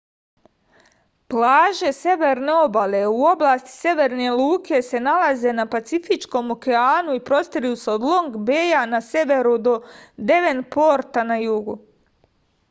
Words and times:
плаже 1.31 1.89
северне 1.97 2.53
обале 2.61 3.01
у 3.15 3.19
области 3.33 3.71
северне 3.83 4.29
луке 4.39 4.79
се 4.89 4.99
налазе 5.09 5.53
на 5.59 5.67
пацифичком 5.75 6.51
океану 6.57 7.11
и 7.19 7.23
простиру 7.29 7.73
се 7.85 7.93
од 7.99 8.09
лонг 8.13 8.41
беја 8.51 8.81
на 8.97 9.03
северу 9.13 9.55
до 9.69 9.77
девенпорта 10.33 11.29
на 11.33 11.39
југу 11.47 11.77